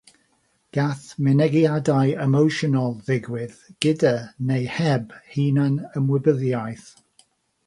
Gall 0.75 1.01
mynegiadau 1.25 2.13
emosiynol 2.23 2.97
ddigwydd 3.09 3.61
gyda 3.87 4.15
neu 4.49 4.65
heb 4.79 5.15
hunan 5.35 5.79
ymwybyddiaeth. 6.03 6.89